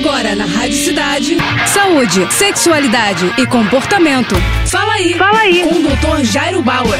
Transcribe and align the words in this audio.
Agora 0.00 0.34
na 0.34 0.46
Rádio 0.46 0.78
Cidade. 0.78 1.36
Saúde, 1.66 2.26
sexualidade 2.32 3.34
e 3.36 3.46
comportamento. 3.46 4.34
Fala 4.66 4.94
aí. 4.94 5.12
Fala 5.12 5.40
aí. 5.40 5.62
Com 5.62 5.74
o 5.74 5.82
Dr. 5.82 6.24
Jairo 6.24 6.62
Bauer. 6.62 6.98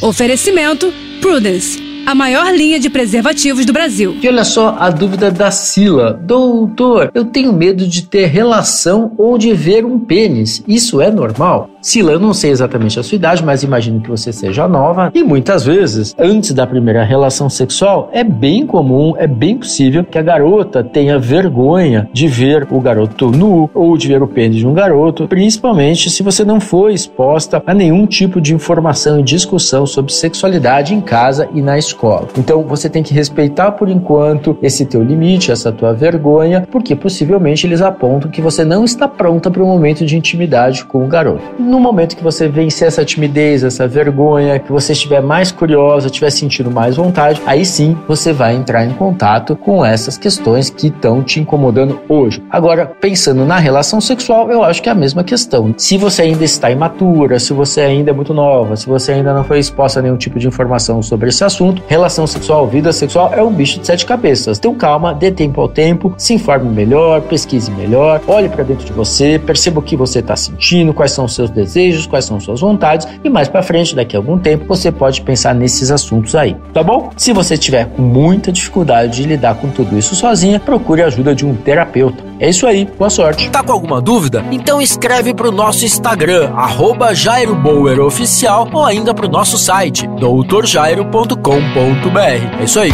Oferecimento 0.00 0.90
Prudence 1.20 1.92
a 2.04 2.14
maior 2.14 2.52
linha 2.52 2.80
de 2.80 2.90
preservativos 2.90 3.64
do 3.64 3.72
Brasil. 3.72 4.16
E 4.20 4.28
olha 4.28 4.44
só 4.44 4.76
a 4.78 4.90
dúvida 4.90 5.30
da 5.30 5.50
Sila. 5.50 6.12
Doutor, 6.12 7.10
eu 7.14 7.24
tenho 7.24 7.52
medo 7.52 7.86
de 7.86 8.02
ter 8.02 8.26
relação 8.26 9.12
ou 9.16 9.38
de 9.38 9.52
ver 9.52 9.84
um 9.84 9.98
pênis. 9.98 10.62
Isso 10.66 11.00
é 11.00 11.10
normal? 11.10 11.70
Sila, 11.82 12.12
eu 12.12 12.20
não 12.20 12.32
sei 12.32 12.52
exatamente 12.52 13.00
a 13.00 13.02
sua 13.02 13.16
idade, 13.16 13.44
mas 13.44 13.64
imagino 13.64 14.00
que 14.00 14.08
você 14.08 14.32
seja 14.32 14.68
nova. 14.68 15.10
E 15.12 15.24
muitas 15.24 15.64
vezes, 15.64 16.14
antes 16.16 16.52
da 16.52 16.64
primeira 16.64 17.02
relação 17.02 17.50
sexual, 17.50 18.08
é 18.12 18.22
bem 18.22 18.64
comum, 18.64 19.14
é 19.18 19.26
bem 19.26 19.58
possível 19.58 20.04
que 20.04 20.16
a 20.16 20.22
garota 20.22 20.84
tenha 20.84 21.18
vergonha 21.18 22.08
de 22.12 22.28
ver 22.28 22.68
o 22.70 22.80
garoto 22.80 23.32
nu 23.32 23.68
ou 23.74 23.98
de 23.98 24.06
ver 24.06 24.22
o 24.22 24.28
pênis 24.28 24.58
de 24.58 24.66
um 24.66 24.72
garoto, 24.72 25.26
principalmente 25.26 26.08
se 26.08 26.22
você 26.22 26.44
não 26.44 26.60
foi 26.60 26.94
exposta 26.94 27.60
a 27.66 27.74
nenhum 27.74 28.06
tipo 28.06 28.40
de 28.40 28.54
informação 28.54 29.18
e 29.18 29.24
discussão 29.24 29.84
sobre 29.84 30.12
sexualidade 30.12 30.94
em 30.94 31.00
casa 31.00 31.48
e 31.52 31.60
na 31.60 31.76
escola. 31.76 32.28
Então 32.38 32.62
você 32.62 32.88
tem 32.88 33.02
que 33.02 33.12
respeitar 33.12 33.72
por 33.72 33.88
enquanto 33.88 34.56
esse 34.62 34.86
teu 34.86 35.02
limite, 35.02 35.50
essa 35.50 35.72
tua 35.72 35.92
vergonha, 35.92 36.64
porque 36.70 36.94
possivelmente 36.94 37.66
eles 37.66 37.82
apontam 37.82 38.30
que 38.30 38.40
você 38.40 38.64
não 38.64 38.84
está 38.84 39.08
pronta 39.08 39.50
para 39.50 39.64
um 39.64 39.66
momento 39.66 40.06
de 40.06 40.16
intimidade 40.16 40.84
com 40.84 41.04
o 41.04 41.08
garoto 41.08 41.71
no 41.72 41.80
momento 41.80 42.18
que 42.18 42.22
você 42.22 42.48
vencer 42.48 42.86
essa 42.86 43.02
timidez, 43.02 43.64
essa 43.64 43.88
vergonha, 43.88 44.58
que 44.58 44.70
você 44.70 44.92
estiver 44.92 45.22
mais 45.22 45.50
curiosa, 45.50 46.08
estiver 46.08 46.28
sentindo 46.28 46.70
mais 46.70 46.96
vontade, 46.96 47.40
aí 47.46 47.64
sim 47.64 47.96
você 48.06 48.30
vai 48.30 48.54
entrar 48.54 48.84
em 48.84 48.92
contato 48.92 49.56
com 49.56 49.82
essas 49.82 50.18
questões 50.18 50.68
que 50.68 50.88
estão 50.88 51.22
te 51.22 51.40
incomodando 51.40 51.98
hoje. 52.10 52.42
Agora, 52.50 52.84
pensando 52.84 53.46
na 53.46 53.56
relação 53.56 54.02
sexual, 54.02 54.50
eu 54.50 54.62
acho 54.62 54.82
que 54.82 54.90
é 54.90 54.92
a 54.92 54.94
mesma 54.94 55.24
questão. 55.24 55.74
Se 55.78 55.96
você 55.96 56.20
ainda 56.20 56.44
está 56.44 56.70
imatura, 56.70 57.38
se 57.38 57.54
você 57.54 57.80
ainda 57.80 58.10
é 58.10 58.12
muito 58.12 58.34
nova, 58.34 58.76
se 58.76 58.86
você 58.86 59.12
ainda 59.12 59.32
não 59.32 59.42
foi 59.42 59.58
exposta 59.58 60.00
a 60.00 60.02
nenhum 60.02 60.18
tipo 60.18 60.38
de 60.38 60.46
informação 60.46 61.00
sobre 61.02 61.30
esse 61.30 61.42
assunto, 61.42 61.82
relação 61.88 62.26
sexual, 62.26 62.66
vida 62.66 62.92
sexual 62.92 63.32
é 63.32 63.42
um 63.42 63.50
bicho 63.50 63.80
de 63.80 63.86
sete 63.86 64.04
cabeças. 64.04 64.58
Então 64.58 64.74
calma, 64.74 65.14
dê 65.14 65.30
tempo 65.30 65.58
ao 65.58 65.68
tempo, 65.68 66.12
se 66.18 66.34
informe 66.34 66.68
melhor, 66.68 67.22
pesquise 67.22 67.70
melhor, 67.70 68.20
olhe 68.28 68.50
para 68.50 68.62
dentro 68.62 68.84
de 68.84 68.92
você, 68.92 69.38
perceba 69.38 69.80
o 69.80 69.82
que 69.82 69.96
você 69.96 70.18
está 70.18 70.36
sentindo, 70.36 70.92
quais 70.92 71.12
são 71.12 71.24
os 71.24 71.34
seus 71.34 71.48
desejos, 71.48 71.61
quais 72.08 72.24
são 72.24 72.40
suas 72.40 72.60
vontades 72.60 73.06
e 73.22 73.28
mais 73.28 73.48
para 73.48 73.62
frente, 73.62 73.94
daqui 73.94 74.16
a 74.16 74.18
algum 74.18 74.38
tempo, 74.38 74.64
você 74.66 74.90
pode 74.90 75.20
pensar 75.22 75.54
nesses 75.54 75.90
assuntos 75.90 76.34
aí, 76.34 76.56
tá 76.72 76.82
bom? 76.82 77.10
Se 77.16 77.32
você 77.32 77.56
tiver 77.56 77.86
com 77.86 78.02
muita 78.02 78.52
dificuldade 78.52 79.16
de 79.16 79.24
lidar 79.24 79.54
com 79.56 79.68
tudo 79.68 79.98
isso 79.98 80.14
sozinha, 80.14 80.60
procure 80.60 81.02
a 81.02 81.06
ajuda 81.06 81.34
de 81.34 81.44
um 81.46 81.54
terapeuta. 81.54 82.22
É 82.38 82.48
isso 82.50 82.66
aí, 82.66 82.86
boa 82.98 83.10
sorte. 83.10 83.48
Tá 83.50 83.62
com 83.62 83.72
alguma 83.72 84.00
dúvida? 84.00 84.44
Então 84.50 84.80
escreve 84.80 85.34
pro 85.34 85.52
nosso 85.52 85.84
Instagram, 85.84 86.50
arroba 86.54 87.14
Jairo 87.14 87.54
Bauer 87.54 88.00
Oficial, 88.00 88.68
ou 88.72 88.84
ainda 88.84 89.14
pro 89.14 89.28
nosso 89.28 89.58
site, 89.58 90.06
doutorjairo.com.br. 90.18 92.60
É 92.60 92.64
isso 92.64 92.80
aí. 92.80 92.92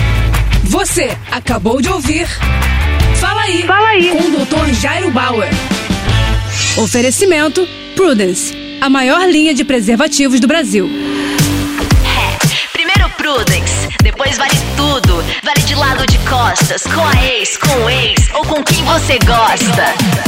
Você 0.65 1.11
acabou 1.31 1.81
de 1.81 1.89
ouvir 1.89 2.27
Fala 3.15 3.43
aí, 3.43 3.63
Fala 3.63 3.89
aí. 3.89 4.11
com 4.11 4.19
o 4.19 4.31
Dr. 4.31 4.73
Jairo 4.75 5.11
Bauer. 5.11 5.49
Oferecimento 6.77 7.67
Prudence, 7.99 8.55
a 8.81 8.89
maior 8.89 9.29
linha 9.29 9.53
de 9.53 9.65
preservativos 9.65 10.39
do 10.39 10.47
Brasil. 10.47 10.89
Primeiro 12.73 13.11
Prudence, 13.17 13.89
depois 14.05 14.39
vale 14.39 14.55
tudo. 14.77 15.17
Vale 15.43 15.63
de 15.63 15.75
lado 15.75 16.07
de 16.07 16.17
costas, 16.19 16.85
com 16.85 17.05
a 17.05 17.25
ex, 17.25 17.57
com 17.57 17.85
o 17.85 17.91
ex 17.91 18.31
ou 18.35 18.45
com 18.45 18.63
quem 18.63 18.85
você 18.85 19.19
gosta. 19.19 20.28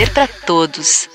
Prazer 0.00 0.12
pra 0.12 0.26
todos. 0.26 1.08